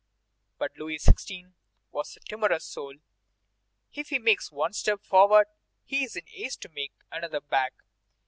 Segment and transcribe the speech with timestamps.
[0.57, 1.51] But Louis XVI.
[1.95, 2.95] has a timorous soul.
[3.93, 5.45] If he makes one step forward,
[5.85, 7.75] he is in haste to make another back.